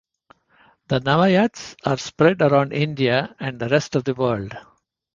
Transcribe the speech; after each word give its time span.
The 0.87 0.97
Nawayaths 0.99 1.75
are 1.85 1.95
spread 1.99 2.41
around 2.41 2.73
India 2.73 3.35
and 3.39 3.59
the 3.59 3.69
rest 3.69 3.95
of 3.95 4.03
the 4.03 4.15
world. 4.15 4.57